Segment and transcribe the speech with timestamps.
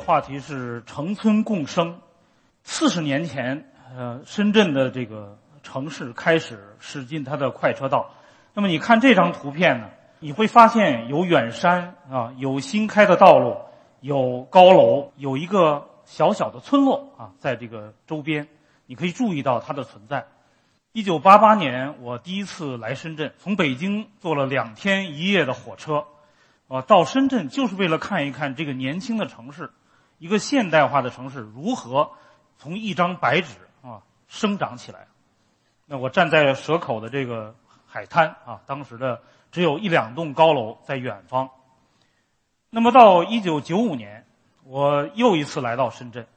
[0.00, 2.00] 话题是城村共生。
[2.64, 8.10] 四十年前，呃，深圳的这个城市开始驶进它的快车道。
[8.54, 13.56] 那么你看这张图片呢，你会发现有远山啊，有新开的道路，
[14.00, 18.48] 有高楼，有一个小小的村落啊，在这个周边，
[18.86, 20.26] 你可以注意到它的存在。
[20.92, 26.04] 一九八八年，我第一次来深圳，从北京坐了两天一夜的火车。
[26.68, 29.70] 啊，到深圳就是为了看一看这个年轻的城市，
[30.20, 32.12] 一个现代化的城市如何
[32.58, 35.08] 从一张白纸啊生长起来。
[35.86, 41.50] 那我站在蛇口的这个海滩啊，当时的只有一两栋高楼在远方。
[42.68, 44.24] 那么到一九九五年，
[44.62, 46.28] 我又一次来到深圳。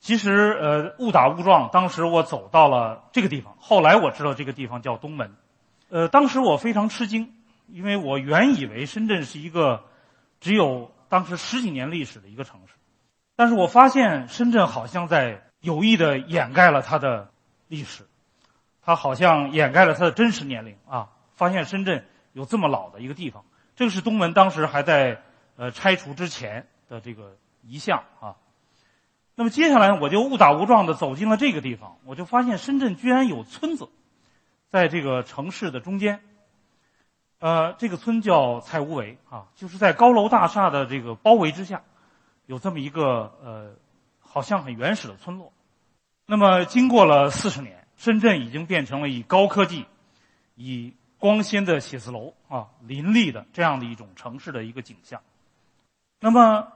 [0.00, 5.36] 其实呃误打误撞，当时我走到了这个地方，后来我知道这个地方叫东门。
[5.90, 7.32] 呃，当时我非常吃惊。
[7.66, 9.84] 因为我原以为深圳是一个
[10.38, 12.74] 只有当时十几年历史的一个城市，
[13.36, 17.30] 但是我发现深圳好像在有意的掩盖了它的
[17.68, 18.06] 历史，
[18.82, 21.08] 它好像掩盖了它的真实年龄啊！
[21.34, 25.22] 发现深圳有这么老的一个地方，这个是东门当时还在
[25.56, 28.36] 呃拆除之前的这个遗像啊。
[29.34, 33.88] 那么接下来我就误打误撞的走进了这个地方，我就发现深圳居然有村子，
[34.68, 36.20] 在这个城市的中间。
[37.40, 41.82] 呃，这个村叫蔡无围啊，就是在高楼大厦的这个包围之下，
[42.46, 43.74] 有这么一个呃，
[44.20, 45.52] 好像很原始的村落。
[46.26, 49.86] 那么，经过了四十年，深圳已经变成了以高科技、
[50.54, 55.20] 以光鲜的写字楼啊林立的这样的一种城市的一个景象。
[56.20, 56.68] 那么，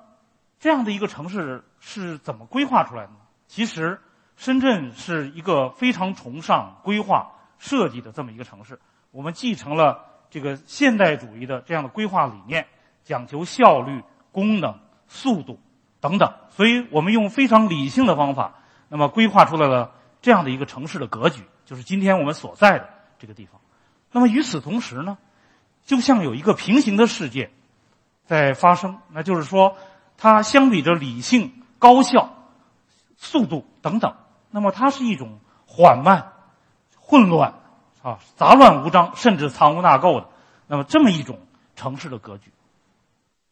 [0.59, 3.19] 这样的一个城市是怎么规划出来的呢？
[3.47, 4.00] 其实，
[4.37, 8.78] 深圳是一个非常崇尚规划设计的这么一个城市。
[9.10, 10.06] 我们继承了。
[10.31, 12.66] 这个现代主义的这样的规划理念，
[13.03, 15.58] 讲求效率、功能、速度
[16.00, 18.54] 等等，所以我们用非常理性的方法，
[18.88, 19.92] 那么规划出来了
[20.22, 22.88] 这样的一个城市的格局，就是今天我们所在的
[23.19, 23.60] 这个地方。
[24.12, 25.19] 那么与此同时呢，
[25.84, 27.50] 就像有一个平行的世界
[28.24, 29.76] 在发生，那就是说，
[30.16, 32.30] 它相比着理性、高效、
[33.16, 34.14] 速度等等，
[34.50, 36.32] 那么它是一种缓慢、
[36.96, 37.54] 混乱。
[38.00, 40.28] 啊，杂乱无章，甚至藏污纳垢的，
[40.69, 41.40] 那么这么一种
[41.75, 42.52] 城市的格局，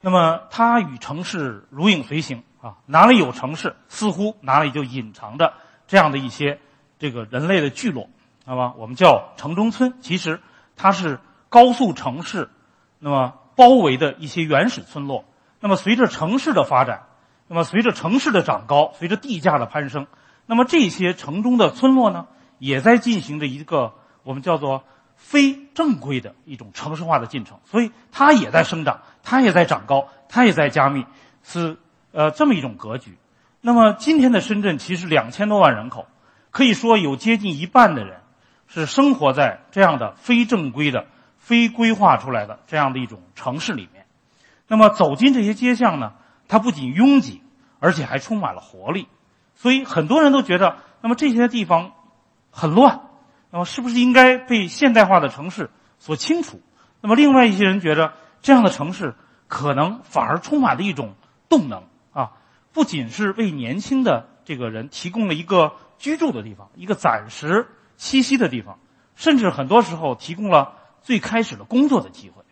[0.06, 5.54] 那么它与城市如影随形啊，哪里有城市，似乎哪里就隐藏着
[5.88, 6.60] 这样的一些
[6.96, 8.08] 这个人类的聚落，
[8.44, 10.40] 那么我们叫城中村，其实
[10.76, 11.18] 它是
[11.48, 12.48] 高速城市
[13.00, 15.24] 那么包围的一些原始村落。
[15.58, 17.06] 那么随着城市的发展，
[17.48, 20.06] 那么随着城市的长高，随着地价的攀升，
[20.46, 22.28] 那么这些城中的村落呢，
[22.60, 23.92] 也在进行着一个。
[24.22, 24.84] 我们叫做
[25.16, 31.04] 非正规的一种城市化的进程，所以它也在生长，它也在长高，它也在加密，
[31.42, 31.76] 是
[32.12, 33.18] 呃这么一种格局。
[33.60, 36.06] 那么今天的深圳其实两千多万人口，
[36.52, 38.20] 可以说有接近一半的人
[38.68, 41.06] 是生活在这样的非正规的、
[41.38, 44.06] 非规划出来的这样的一种城市里面。
[44.68, 46.12] 那么走进这些街巷呢，
[46.46, 47.42] 它不仅拥挤，
[47.80, 49.08] 而且还充满了活力。
[49.56, 51.90] 所以很多人都觉得，那么这些地方
[52.52, 53.00] 很乱。
[53.50, 56.60] 那么，是不是应该被现代化的城市所清除？
[57.00, 58.12] 那么，另外一些人觉得，
[58.46, 59.16] 这样的城市
[59.48, 61.16] 可能反而充满了一种
[61.48, 62.30] 动能啊，
[62.72, 67.66] 不仅是为年轻的这个人提供了一个居住的地方，一个暂时
[67.98, 68.78] 栖息的地方，
[69.16, 72.44] 甚至很多时候提供了最开始的工作的机会。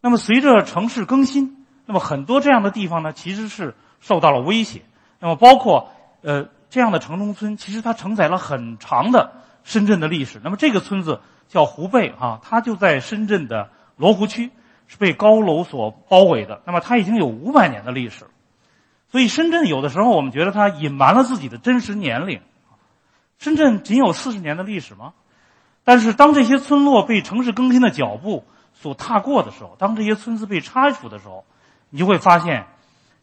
[0.00, 4.82] 那么，随着城市更新，那么很多这样的地方呢，其实是受到了威胁。
[5.20, 5.92] 那么，包括
[6.22, 9.30] 呃这样的城中村，其实它承载了很长的。
[9.62, 14.50] 深圳的历史，那么这个村子叫湖背啊，它就在深圳的罗湖区，
[14.92, 16.60] 是被高楼所包围的。
[16.66, 18.26] 那么它已经有五百年的历史，
[19.10, 22.42] 所以深圳有的时候我们觉得它隐瞒了自己的真实年龄。
[23.38, 25.14] 深圳仅有四十年的历史吗？
[25.82, 28.44] 但是当这些村落被城市更新的脚步
[28.74, 31.46] 所踏过的时候，当这些村子被拆除的时候，
[31.88, 32.66] 你就会发现，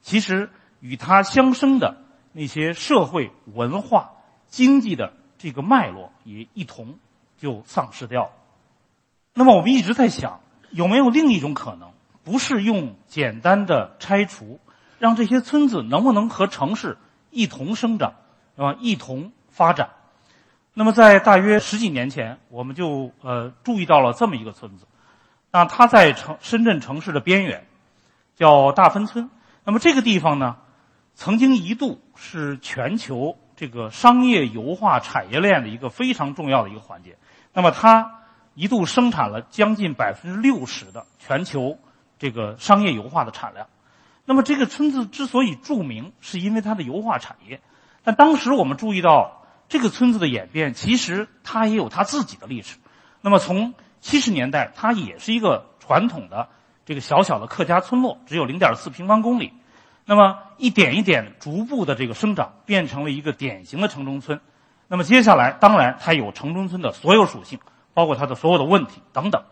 [0.02, 0.50] 其实
[0.80, 1.98] 与它相生的
[2.34, 4.10] 那些社会文化、
[4.48, 5.14] 经济的。
[5.42, 7.00] 这个脉络也一同
[7.38, 8.32] 就丧失掉了。
[9.34, 11.92] 那么我们一直在想，有没有另一种可能，
[12.24, 14.60] 不是用简单的拆除，
[15.00, 16.98] 让这些村子能不能和城市
[17.32, 18.14] 一同生长，
[18.56, 19.90] 啊，一同发展。
[20.74, 24.86] 那么在大约十几年前，我们就呃注意到了这么一个村子，
[25.52, 27.66] 那它在城深圳城市的边缘，
[28.36, 29.30] 叫大芬村。
[29.66, 30.58] 那么这个地方呢，
[31.16, 37.18] 曾经一度是全球这个商业油画产业链的一个非常重要的一个环节。
[37.52, 38.19] 那么它
[38.60, 41.80] 一度生产了将近百分之六十的全球
[42.18, 43.68] 这个商业油画的产量。
[44.26, 47.62] 那么这个村子之所以著名，是因为它的油画产业。
[48.04, 52.76] 但当时我们注意到这个村子的演变，其实它也有它自己的历史。
[53.22, 56.50] 那么从七十年代，它也是一个传统的
[56.86, 59.54] 这个小小的客家村落，只有零点四平方公里。
[60.04, 64.42] 那么一点一点逐步的这个生长，变成了一个典型的城中村。
[64.90, 67.58] 那么接下来，当然它有城中村的所有属性，
[68.00, 69.44] 包括它的所有的问题等等。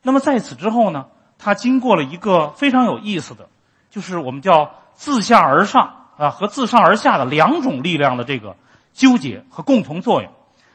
[0.00, 3.50] 那么在此之后呢，它经过了一个非常有意思的。
[3.90, 8.56] 就是我们叫自下而上啊和自上而下的两种力量的这个
[8.94, 10.32] 纠结和共同作用。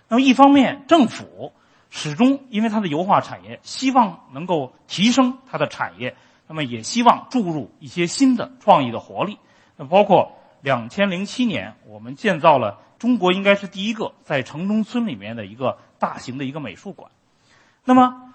[0.07, 1.51] 那么一方面，政府
[1.89, 6.15] 始终因为它的油画产业，希望能够提升它的产业，
[6.47, 9.39] 那么也希望注入一些新的创意的活力。
[9.75, 17.11] 那包括两千零七年，我们建造了中国应该是第一个在城中村里面的一个大型的一个美术馆。
[17.83, 18.33] 那么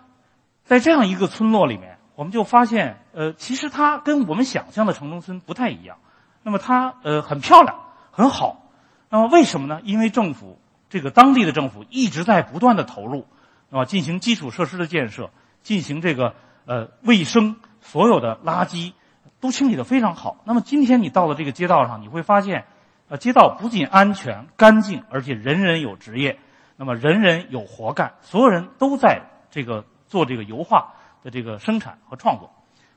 [0.65, 1.99] 在这样一个村落里面。
[2.15, 5.97] 我们就发现，呃，其实它跟我们想象的城中村不太一样。
[6.43, 7.75] 那么它呃很漂亮，
[8.11, 8.71] 很好。
[9.09, 9.81] 那么为什么呢？
[9.83, 10.61] 因为政府
[10.91, 13.27] 这个当地的政府一直在不断的投入，
[13.71, 15.31] 啊，进行基础设施的建设，
[15.63, 16.35] 进行这个
[16.67, 18.93] 呃卫生，所有的垃圾
[19.41, 20.37] 都清理的非常好。
[20.45, 22.67] 那么今天你到了这个街道上，你会发现，
[23.09, 26.39] 呃，街道不仅安全干净，而且人人有职业，
[26.83, 30.93] 那么人人有活干，所有人都在这个做这个油画。
[31.23, 32.51] 的这个生产和创作，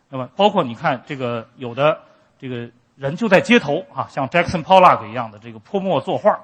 [0.10, 2.00] 那么包括你看这个有的
[2.40, 6.40] 这个人就在街头啊，像 Jackson Pollock 一样的这个泼墨作画。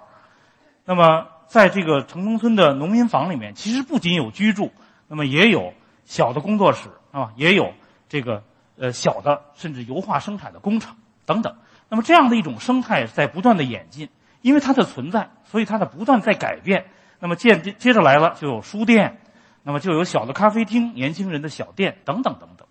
[0.85, 4.71] 那么在这个城中村的农民房里面，其实不仅有居住，
[5.07, 5.73] 那么也有
[6.05, 7.73] 小的工作室啊，也有
[8.07, 8.43] 这个
[8.77, 10.95] 呃小的甚至油画生产的工厂
[11.25, 11.55] 等等。
[11.89, 14.07] 那么这样的一种生态在不断的演进，
[14.43, 16.85] 因为它的存在，所以它的不断在改变。
[17.21, 19.17] 那么接接着来了就有书店。
[19.63, 22.67] 那么就有小的咖啡厅、年轻人的小店等等等等。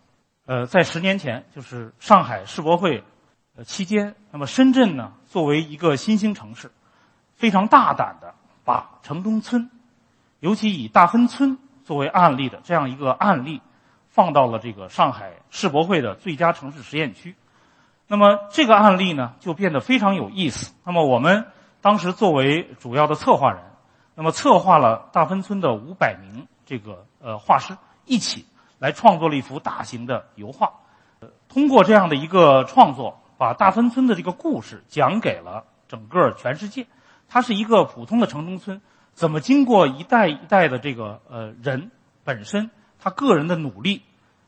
[0.47, 3.05] 呃，在十年前，就是上海世博会
[3.55, 6.73] 呃期间，那么深圳呢，作为一个新兴城市，
[7.37, 9.71] 非常大胆的把城中村，
[10.41, 13.63] 尤其以大芬村作为案例的这样一个案例，
[14.09, 17.37] 放到了这个上海世博会的最佳城市实验区。
[18.09, 20.75] 那么这个案例呢，就变得非常有意思。
[20.85, 21.47] 那么我们
[21.81, 23.63] 当时作为主要的策划人，
[24.21, 26.47] 那么策划了大芬村的五百名。
[26.67, 28.45] 这个呃画师一起
[28.79, 30.75] 来创作了一幅大型的油画，
[31.21, 36.87] 呃通过这样的一个创作，把大芬村的这个故事讲给了整个全世界。
[37.31, 38.83] 它是一个普通的城中村，
[39.15, 41.91] 怎么经过一代一代的这个呃人
[42.23, 44.03] 本身他个人的努力，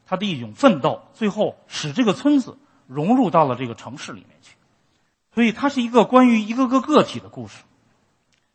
[0.05, 4.55] 他的一种奋斗，最后使这个村子融入到了这个城市里面去。
[5.35, 7.65] 所以它是一个关于一个个个体的故事。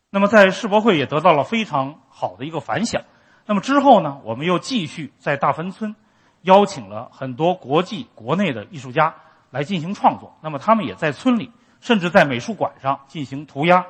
[0.10, 3.04] 那么在世博会也得到了非常好的一个反响。
[3.46, 5.96] 那么之后呢，我们又继续在大芬村
[6.42, 9.16] 邀请了很多国际、国内的艺术家
[9.52, 10.38] 来进行创作。
[10.42, 11.52] 那么他们也在村里，
[11.82, 13.86] 甚至在美术馆上进行涂鸦。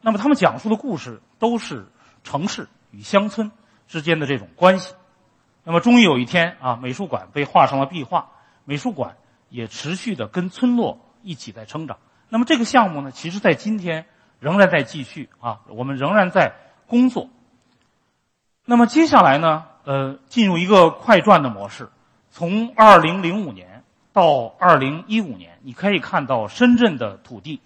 [0.00, 1.86] 那么他们讲述的故事都是
[2.22, 3.50] 城市与乡村
[3.86, 4.94] 之间的这种关系。
[5.64, 8.30] 那么终于有一天啊，美术馆被画上了壁画，
[8.64, 9.16] 美术馆
[9.48, 11.98] 也持续的跟村落一起在成长。
[12.28, 14.06] 那么这个项目呢，其实在今天
[14.42, 16.52] 仍然在继续啊，我们仍然在
[16.88, 17.30] 工作。
[18.64, 19.66] 那么接下来呢？
[19.84, 21.88] 呃，进入一个快转的模式。
[22.30, 27.60] 从二零零五年到二零一五年，你可以看到深圳的土地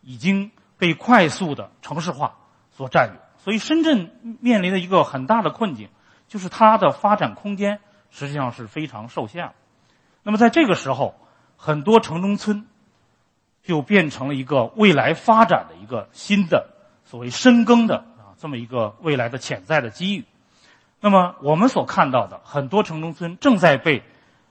[0.00, 2.36] 已经被快速的城市化
[2.70, 3.20] 所占有。
[3.36, 5.90] 所以，深圳面临的一个很大的困境，
[6.26, 9.52] 就是它的发展空间实际上是非常受限。
[10.22, 11.14] 那么，在这个时候，
[11.58, 12.66] 很多城中村
[13.64, 16.68] 就变成了一个未来发展的一个新的
[17.04, 20.24] 所谓深耕的啊这么一个未来的潜在的机遇。
[21.00, 24.02] 那么我们所看到的很多城中村正在被，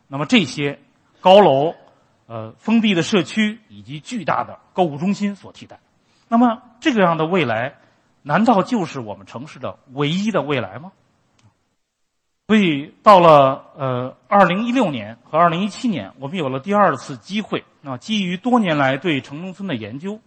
[0.08, 0.80] 那么这些
[1.22, 1.76] 高楼、
[2.28, 5.80] 呃封闭的社区以及巨大的购物中心所替代。
[6.28, 7.76] 那么这个样的未来，
[8.24, 10.92] 难道就是我们城市的唯一的未来吗？
[12.54, 17.64] 所以到了呃二零一六年和二零一七年，我们有了第二次机会。
[17.84, 20.20] 啊，基于多年来对城中村的研究，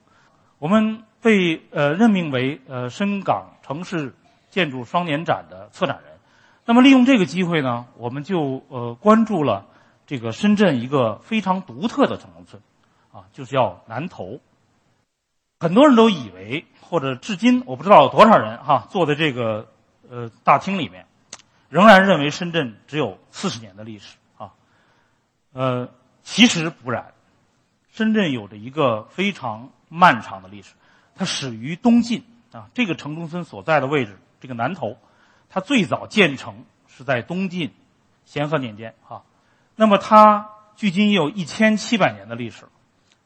[0.59, 4.13] 我们被呃任命为呃深港城市
[4.51, 6.15] 建筑双年展的策展人。
[6.65, 9.65] 那么利用这个机会呢，我们就呃关注了
[10.05, 12.61] 这个深圳一个非常独特的城中村，
[13.13, 14.41] 啊，就是叫南头。
[15.61, 19.69] 很多人都以为，或者至今我不知道有多少人哈坐在这个
[20.11, 21.06] 呃大厅里面，
[21.69, 24.53] 仍然认为深圳只有四十年的历史啊。
[25.53, 25.89] 呃，
[26.23, 27.13] 其实不然，
[27.91, 30.75] 深圳有着一个非常漫长的历史。
[31.15, 34.99] 它始于东晋啊，这个城中村所在的位置，这个南头，
[35.49, 37.73] 它最早建成是在东晋
[38.25, 39.23] 咸和年间啊。
[39.75, 42.67] 那么它距今也有一千七百年的历史。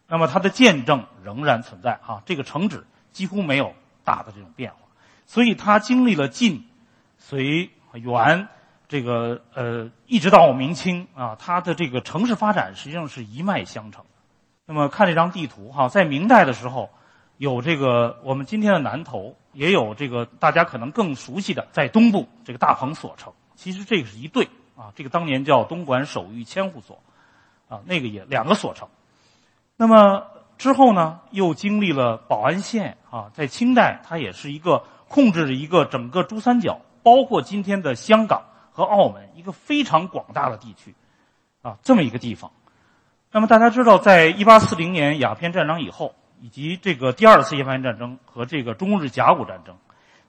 [0.07, 4.79] 那么它的见证仍然存在啊，这个城址几乎没有大的这种变化，
[5.25, 6.69] 所以它经历了晋、
[7.17, 8.49] 隋、元，
[8.89, 14.05] 这个呃一直到明清啊，它的这个城市发展实际上是一脉相承。
[14.67, 16.91] 那么看这张地图哈，在明代的时候，
[17.39, 23.33] 有这个我们今天的南头，也有这个大家可能更熟悉的在东部这个大鹏所城。
[23.57, 27.03] 其实这个是一对啊，这个当年叫东莞守御千户所，
[27.69, 28.89] 啊那个也两个所城。
[29.77, 40.95] 那么之后呢，又经历了宝安县啊，在清代，它也是一个控制着一个整个珠三角，包括今天的香港和澳门一个非常广大的地区，
[41.63, 42.51] 啊，这么一个地方。
[43.31, 49.77] 那么大家知道，在一八四零年鸦片战争以后，以及这个第二次鸦片战争和这个中日甲午战争，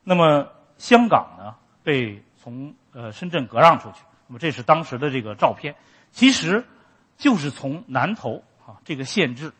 [0.04, 0.48] 那么
[0.78, 3.98] 香港呢被从呃深圳割让出去。
[4.28, 5.76] 那么这是当时的这个照片，
[6.12, 6.66] 其实
[7.18, 8.44] 就是从南头。
[8.86, 9.52] 这个县治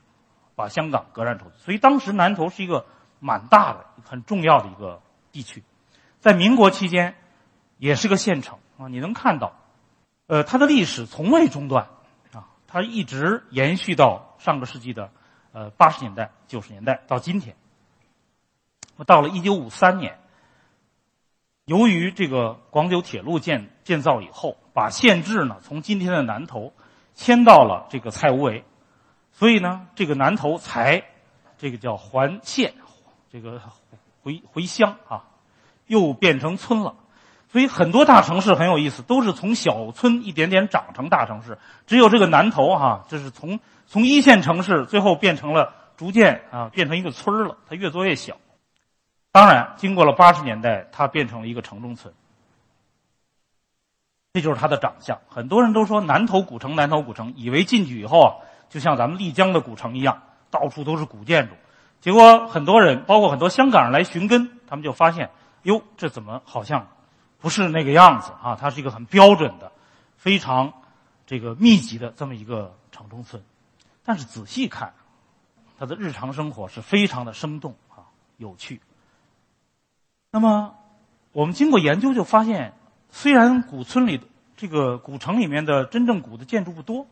[0.56, 2.86] 把香港割让出去，所以当时南头是一个
[3.20, 5.02] 蛮大的、很重要的一个
[5.34, 5.62] 地区。
[6.22, 7.16] 在民国期间，
[7.78, 8.88] 也是个县城啊。
[8.88, 9.56] 你能看到，
[10.28, 11.88] 呃，它的历史从未中断
[12.32, 15.12] 啊，它一直延续到上个世纪的
[15.52, 17.56] 呃八十年代、九十年代到今天。
[19.08, 20.20] 到了一九五三年，
[21.66, 26.72] 由于这个广九铁路建建造以后，把县治呢从今天的南头
[27.16, 28.64] 迁到了这个蔡屋围。
[29.32, 31.04] 所以呢，这个南头才，
[31.58, 32.76] 这个叫还县，
[33.32, 33.60] 这个
[34.22, 35.26] 回回乡啊，
[35.92, 36.96] 又变成村了。
[37.50, 41.58] 所以很多大城市很有意思，都是从小村一点点长成大城市。
[41.86, 47.58] 只有这个南头哈，这是从从一线城市最后变成了逐渐啊变成一个村了。
[47.68, 48.38] 它越做越小。
[49.34, 52.14] 当然，经过了八十年代，它变成了一个城中村。
[54.32, 55.20] 这就是它的长相。
[55.28, 58.36] 很多人都说南头古城，南头古城，以为进去以后啊。
[58.70, 61.56] 就像咱们丽江的古城一样，到处都是古建筑。
[62.00, 65.30] 结果很多人，包括很多香港人来寻根，他们就发现，
[65.64, 66.88] 哟，这怎么好像
[67.40, 68.58] 不是那个样子啊？
[68.60, 69.72] 它是一个很标准的、
[70.18, 70.74] 非常
[71.26, 73.44] 这个密集的这么一个城中村。
[74.04, 74.94] 但是仔细看，
[75.78, 78.82] 它的日常生活是非常的生动啊，有趣。
[80.32, 80.76] 那么
[81.32, 82.74] 我们经过研究就发现，
[83.10, 84.26] 虽然古村里的
[84.56, 87.08] 这个古城里面的真正古的建筑不多。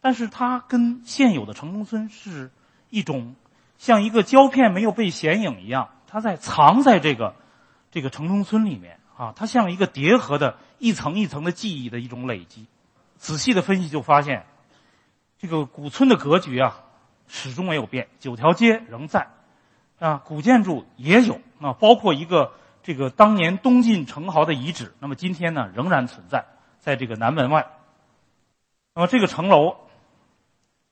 [0.00, 2.52] 但是它跟现有的城中村是
[2.88, 3.34] 一种
[3.78, 7.34] 像一个胶片没有被显影一样，它在藏在这个
[7.90, 12.66] 这个城中村里面啊，它像一个叠合的一层一层的记忆的一种累积。
[13.16, 14.46] 仔细的分析就发现，
[15.38, 16.84] 这个古村的格局啊
[17.26, 19.28] 始终没有变，九条街仍在
[19.98, 22.52] 啊，古建筑也有啊，包括一个
[22.82, 26.44] 这个当年东晋城壕的遗址，那么今天呢仍然存在
[26.78, 27.66] 在这个南门外。
[28.94, 29.76] 那么这个城楼。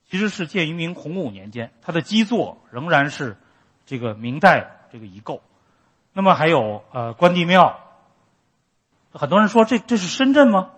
[0.08, 3.36] 其实是建于明洪武年间，它的基座仍然是
[3.86, 5.42] 这个明代这个遗构。
[6.16, 7.78] 那么还有呃关帝庙，
[9.12, 10.70] 很多人说这这是深圳吗？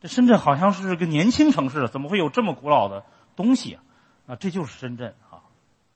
[0.00, 3.02] 这深圳好像是个年轻城市，怎么会有这么古老的
[3.34, 3.82] 东西啊？
[4.28, 5.42] 啊，这就是深圳啊！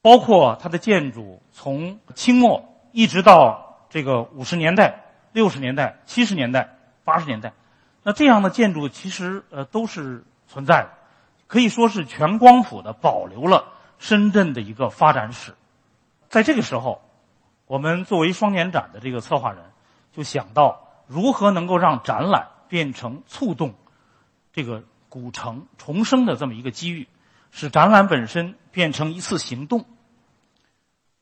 [0.03, 7.53] 包括它的建筑，从清末一直到这个五十年代、六十年代、七十年代、八十年代，
[8.03, 10.91] 那这样的建筑其实呃都是存在的。
[11.47, 13.69] 可以说是全光谱的保留了
[14.01, 15.55] 深圳的一个发展史。
[16.29, 17.01] 在这个时候，
[17.71, 19.63] 我们作为双年展的这个策划人，
[20.11, 23.75] 就想到如何能够让展览变成触动
[24.53, 27.07] 这个古城重生的这么一个机遇，
[27.53, 29.85] 使展览本身变成一次行动。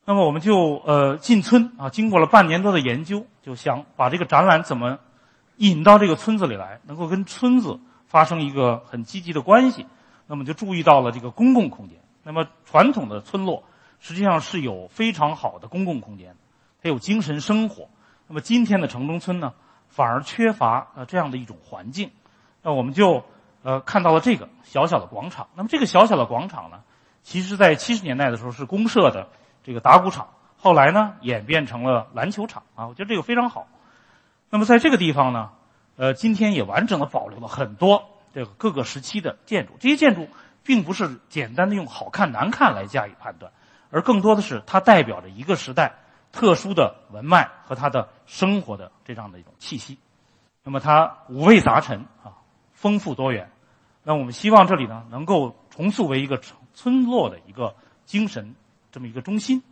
[0.07, 5.01] 那么我们就呃进村啊，经过了半年多的研究，就想把这个展览怎么
[5.59, 9.87] 引到这个村子里来，能够跟村子发生一个很积极的关系。
[10.27, 11.99] 那么就注意到了这个公共空间。
[12.23, 13.65] 那么传统的村落
[14.01, 16.37] 实际上是有非常好的公共空间，
[16.83, 17.89] 它有精神生活。
[18.27, 19.55] 那么今天的城中村呢，
[19.89, 22.11] 反而缺乏呃这样的一种环境。
[22.63, 23.25] 那我们就
[23.63, 25.49] 呃看到了这个小小的广场。
[25.55, 26.83] 那么这个小小的广场呢，
[27.23, 29.29] 其实在七十年代的时候是公社的
[29.65, 32.87] 这个打鼓场，后来呢演变成了篮球场啊。
[32.87, 33.67] 我觉得这个非常好。
[34.51, 35.51] 那么在这个地方呢，
[35.97, 38.05] 呃，今天也完整的保留了很多。
[38.35, 40.29] 这个各个时期的建筑，这些建筑
[40.63, 43.51] 并不是简单的用好看难看来加以判断，
[43.91, 45.95] 而更多的是它代表着一个时代
[46.31, 49.99] 特殊的文脉和它的生活的这样的一种气息。
[50.63, 52.37] 那么它五味杂陈啊，
[52.73, 53.51] 丰富多元。
[54.03, 56.41] 那我们希望这里呢能够重塑为一个
[56.75, 58.55] 村落的一个精神
[58.93, 59.63] 这么一个中心。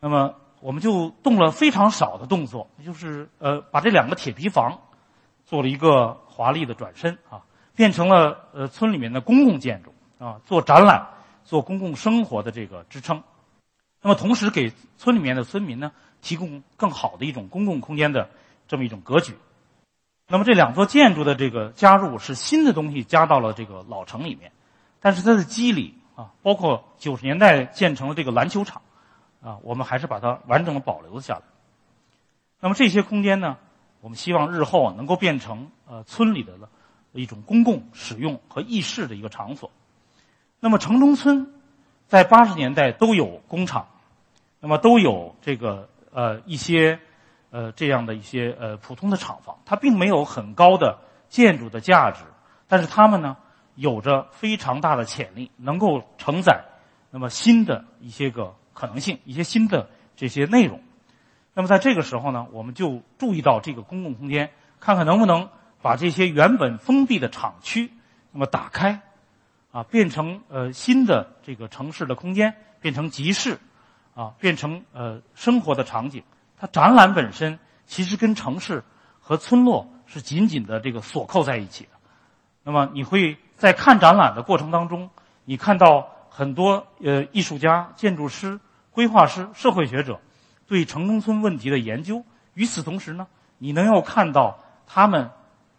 [0.00, 4.78] 那么我们就动了非常少的动作，就是呃把这两个铁皮房
[5.46, 7.42] 做了一个华丽的转身啊，
[7.74, 11.14] 变成了呃村里面的公共建筑啊，做展览。
[11.44, 13.22] 做公共生活的这个支撑，
[14.00, 18.30] 那么同时给村里面的村民呢提供更好的一种公共空间的
[18.66, 19.34] 这么一种格局。
[20.28, 24.52] 那么这两座建筑的这个加入是新的东西加到了这个老城里面，
[25.00, 28.82] 但是它的机理啊，包括九十年代建成了这个篮球场
[29.42, 31.42] 啊，我们还是把它完整的保留了下来。
[32.60, 33.56] 那么这些空间呢，
[34.00, 36.52] 我们希望日后能够变成呃村里的
[37.12, 39.70] 一种公共使用和议事的一个场所。
[40.60, 41.54] 那么城中村，
[42.08, 43.86] 在八十年代都有工厂，
[44.60, 46.98] 那么都有这个呃一些
[47.50, 50.98] 呃这样的一些呃普通的厂房，它并没有很高的
[51.28, 52.24] 建筑的价值，
[52.66, 53.36] 但是它们呢
[53.74, 56.64] 有着非常大的潜力，能够承载
[57.10, 60.80] 那么新的一些个可能性，一些新的这些内容。
[61.52, 64.50] 那么在这个时候呢，我们就注意到这个公共空间，
[64.80, 65.50] 看看能不能
[65.82, 67.92] 把这些原本封闭的厂区
[68.32, 69.02] 那么打开。
[69.70, 73.58] 啊，变成呃新的这个城市的空间，变成集市，
[74.14, 76.22] 啊，变成呃生活的场景。
[76.58, 78.82] 它展览本身其实跟城市
[79.20, 81.90] 和村落是紧紧的这个锁扣在一起的。
[82.64, 85.10] 那么你会在看展览的过程当中，
[85.44, 88.58] 你看到很多呃艺术家、建筑师、
[88.90, 90.18] 规划师、社会学者
[90.66, 92.24] 对城中村问题的研究。
[92.54, 93.26] 与此同时呢，
[93.58, 95.30] 你能够看到他们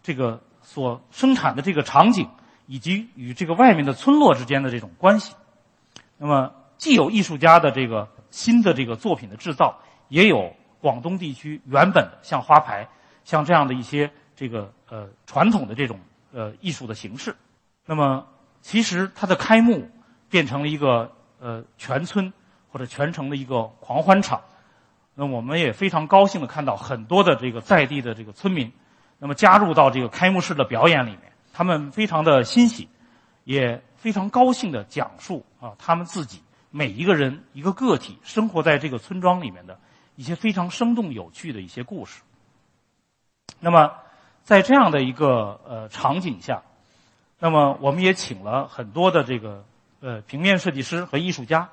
[0.02, 2.28] 这个所生产的这个场景。
[2.70, 5.34] 以及与这个外面的村落之间的这种关系，
[6.16, 12.88] 那么既有艺术家的这个新的这个作品的制造，也有广东地区原本像花牌、
[13.24, 15.98] 像这样的一些这个呃传统的这种
[16.32, 17.34] 呃艺术的形式。
[17.86, 18.24] 那么
[18.60, 19.90] 其实它的开幕
[20.28, 22.32] 变成了一个呃全村
[22.70, 24.40] 或者全城的一个狂欢场。
[25.16, 28.70] 那我们也非常高兴的看到很多的这个在地的这个村民，
[29.18, 31.29] 那么加入到这个开幕式的表演里面。
[31.52, 32.88] 他们非常的欣喜，
[33.44, 39.78] 也非常高兴的讲述啊，他们自己每一个人一个个体生活在这个村庄里面的
[40.16, 42.22] 一些非常生动有趣的一些故事。
[43.58, 43.92] 那么，
[44.42, 46.62] 在这样的一个呃场景下，
[47.38, 49.64] 那么我们也请了很多的这个
[50.00, 51.68] 呃平面设计师和艺术家，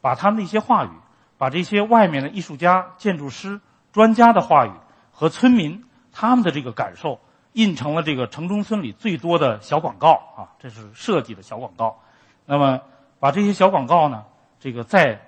[0.00, 0.90] 把他们的一些话语，
[1.38, 3.60] 把这些外面的艺术家、建筑师、
[3.92, 4.72] 专家的话语
[5.10, 7.18] 和村民他们的这个感受。
[7.52, 12.00] 印成了这个城中村里最多的小广告啊，这是设计的小广告。
[12.46, 12.80] 那么
[13.20, 14.24] 把这些小广告呢，
[14.58, 15.20] 这个再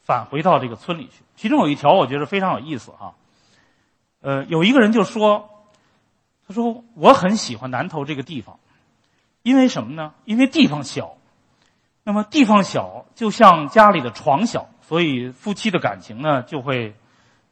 [0.00, 1.22] 返回到这个村里去。
[1.36, 3.14] 其中有一条我觉得非常有意思啊。
[4.20, 5.50] 呃，有一个人就说，
[6.46, 8.58] 他说我很喜欢南头这个地方，
[9.42, 10.14] 因为什么呢？
[10.24, 11.16] 因为地方小。
[12.04, 16.96] 那么地方小，就像家里的床小，所以夫妻的感情呢就会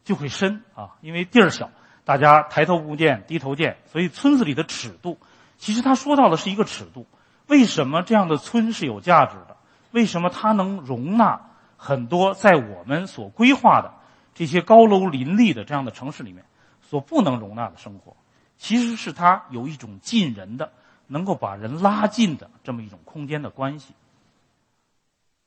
[0.03, 1.71] 就会深啊，因为地儿小。
[2.07, 5.19] 大家抬头不见低头见，所以村子里的尺度，
[5.59, 7.05] 其实他说到的是一个尺度。
[7.49, 9.57] 为什么这样的村是有价值的？
[9.91, 13.93] 为什么它能容纳很多在我们所规划的
[14.35, 16.45] 这些高楼林立的这样的城市里面
[16.81, 18.17] 所不能容纳的生活？
[18.57, 20.71] 其实是它有一种近人的，
[21.09, 23.95] 能够把人拉近的这么一种空间的关系。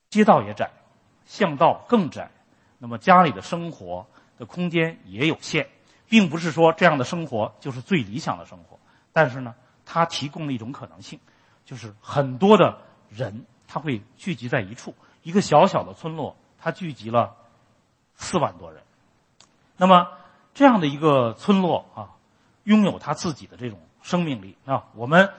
[0.09, 0.69] 街道也窄，
[1.25, 2.29] 巷道更窄，
[2.79, 4.05] 那么家里的生活
[4.37, 5.65] 的空间也有限。
[6.09, 8.79] 并不是说这样的生活就是最理想的生活，
[9.13, 9.53] 但是呢，
[9.85, 11.19] 它提供了一种可能性，
[11.63, 17.35] 就是很多的人他会聚集在一处，一个小小的村落，它聚集了
[18.15, 18.81] 四万多人。
[19.77, 20.07] 那么
[20.55, 22.09] 这样的一个村落啊，
[22.63, 24.85] 拥有它自己的这种生命力啊。
[24.95, 25.31] 我们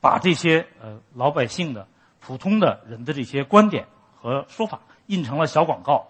[0.00, 1.86] 把这些呃老百姓的
[2.18, 3.86] 普通的人的这些观点
[4.16, 6.08] 和说法印成了小广告，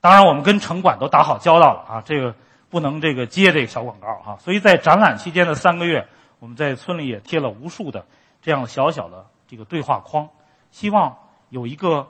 [0.00, 2.34] 当然我们跟城管都打好交道了啊，这个。
[2.70, 6.06] 不能这个接这个小广告哈，所以在展览期间的三个月，
[6.38, 8.06] 我们在村里也贴了无数的
[8.40, 10.28] 这样小小的这个对话框，
[10.70, 12.06] 希望有一个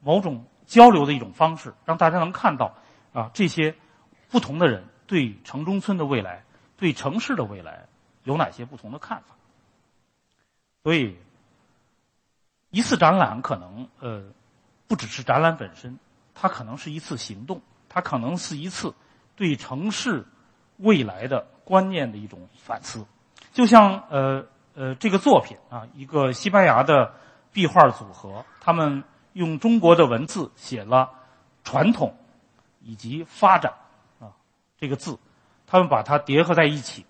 [0.00, 2.72] 某种交流的一种方式，让大家能看到
[3.12, 3.74] 啊这些
[4.30, 6.44] 不同的人对城中村的未来、
[6.76, 7.86] 对城市的未来
[8.22, 9.34] 有哪些不同的看法。
[10.84, 11.16] 所以，
[12.70, 14.22] 一次展览可能呃
[14.86, 15.98] 不只是展览本身，
[16.32, 18.94] 它可能是一次行动，它可能是一次。
[19.40, 20.26] 对城市
[20.76, 23.06] 未来的观念的一种反思，
[23.54, 27.14] 就像呃呃这个作品啊，一个西班牙的
[27.50, 31.10] 壁画组合，他们用中国的文字写了
[31.64, 32.14] 传统
[32.82, 33.72] 以及发展
[34.18, 34.28] 啊
[34.76, 35.18] 这个字，
[35.66, 37.06] 他们把它叠合在一起，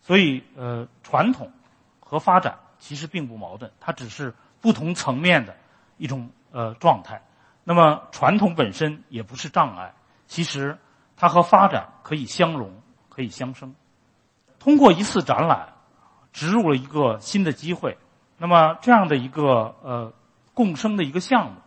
[0.00, 1.50] 所以呃传统
[1.98, 5.56] 和发展其实并不矛盾，它只是不同层面的
[5.96, 7.20] 一种呃状态。
[7.64, 9.92] 那么传统本身也不是障碍，
[10.28, 10.78] 其实
[11.16, 13.74] 它和发展可以相融，可以相生。
[14.58, 15.74] 通过一次展览，
[16.32, 17.96] 植入了一个新的机会。
[18.38, 20.12] 那么这样的一个呃
[20.54, 21.60] 共生的一个项目，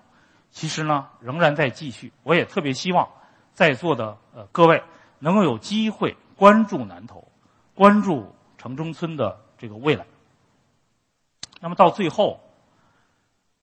[0.52, 2.12] 其实呢仍然在继续。
[2.24, 3.08] 我也特别希望
[3.54, 4.84] 在座的呃各位
[5.20, 7.28] 能够有机会关注南头，
[7.74, 10.06] 关注城中村的这个未来。
[11.60, 12.40] 那么到最后，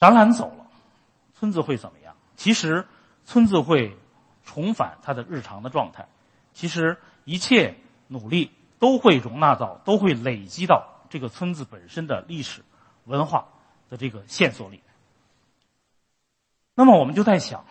[0.01, 0.67] 展览走了，
[1.35, 2.15] 村子会怎么样？
[2.37, 2.87] 其实，
[3.25, 3.97] 村子会
[4.45, 6.07] 重返它的日常的状态。
[6.53, 7.77] 其实，一切
[8.09, 12.63] 努力都会容纳到，都会累积到这个村子本身的历史
[13.05, 13.49] 文化
[13.91, 14.81] 的这个线索里。
[16.75, 17.65] 那么，我们就在想，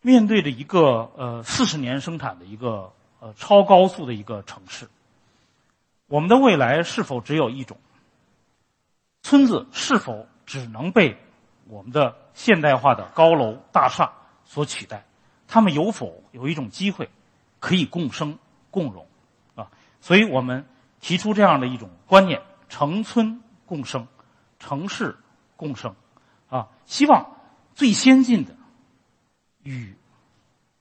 [0.00, 4.88] 面对着一个呃四十年生产的一个呃超高速的一个城市，
[6.06, 7.76] 我们的未来是否只有一种？
[9.22, 11.18] 村子是否只能被？
[11.66, 14.10] 我们的现代化的高楼大厦
[14.46, 15.04] 所取代，
[15.48, 17.10] 他们有否有一种机会
[17.58, 18.38] 可以共生
[18.70, 19.06] 共荣
[19.56, 19.68] 啊？
[20.00, 20.64] 所以我们
[21.00, 24.06] 提出这样的一种观念：城村共生，
[24.60, 25.16] 城市
[25.56, 25.96] 共生
[26.48, 26.68] 啊。
[26.86, 27.34] 希望
[27.74, 28.54] 最先进的
[29.64, 29.96] 与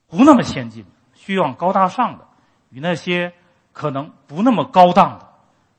[0.05, 2.27] 不那么先进的、需要高大上的
[2.69, 3.33] 与那些
[3.73, 5.33] 可能不那么高档的，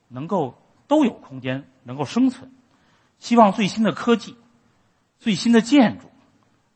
[0.08, 2.50] 能够都有空间能够生存。
[3.18, 4.36] 希望最新的科技。
[5.20, 6.08] 最新的建筑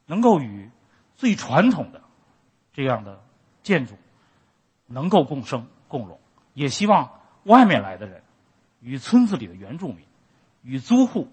[0.06, 0.68] 能够与
[1.22, 2.02] 最传统的
[2.72, 3.22] 这样的
[3.62, 3.96] 建筑
[4.88, 6.18] 能够共生共荣，
[6.52, 8.24] 也希望外面来的人
[8.80, 10.04] 与村子里的原住民、
[10.62, 11.28] 与租户、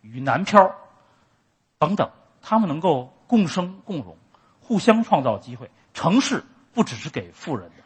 [0.00, 0.74] 与南漂
[1.78, 2.10] 等等，
[2.42, 4.16] 他们能够共生共荣，
[4.60, 5.70] 互相创造机会。
[5.94, 6.42] 城市
[6.74, 7.84] 不只是给富人的，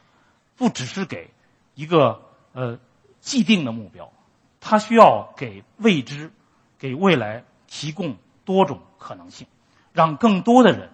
[0.56, 1.30] 不只是给
[1.74, 2.22] 一个
[2.54, 2.78] 呃
[3.20, 4.10] 既定的目标，
[4.58, 6.32] 它需要给未知、
[6.78, 8.16] 给未来提供。
[8.44, 9.46] 多种可能性，
[9.92, 10.90] 让更多的人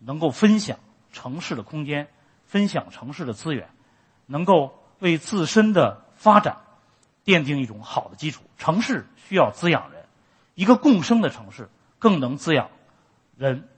[0.00, 0.78] 能够分享
[1.12, 2.08] 城市的空间，
[2.44, 3.68] 分享城市的资源，
[4.26, 6.56] 能够为自身的发展
[7.24, 8.42] 奠定一种好的基础。
[8.58, 10.04] 城市需要滋养人，
[10.54, 12.70] 一个共生的城市更能滋养
[13.36, 13.68] 人，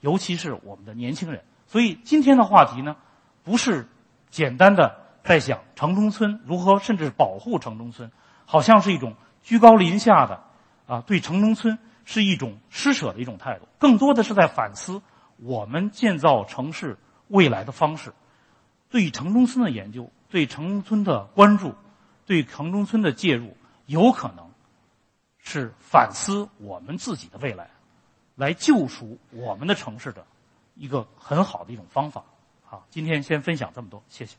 [0.00, 1.44] 尤其是我们的年轻人。
[1.66, 2.96] 所以今天的话题呢，
[3.42, 3.88] 不是
[4.30, 8.10] 简单的在想城中村如何，甚至保护城中村，
[8.46, 10.42] 好像是一种居高临下的
[10.86, 11.78] 啊，对城中村。
[12.04, 15.00] 是一种施舍的一种态度，更多的是在反思
[15.42, 16.96] 我们建造城市
[17.28, 18.12] 未来的方式。
[18.88, 21.74] 对城中村的研究，对城中村的关注，
[22.26, 24.50] 对城中村的介入，有可能
[25.38, 27.70] 是反思我们自己的未来，
[28.36, 30.26] 来救赎我们的城市的
[30.74, 32.22] 一个很好的一种方法。
[32.64, 34.36] 好，今天先分享这么多，谢谢。